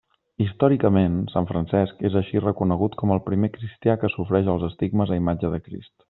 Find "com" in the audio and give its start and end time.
3.01-3.13